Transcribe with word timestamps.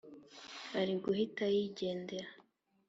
ari 0.79 0.93
guhita 1.03 1.45
yigendera. 1.55 2.29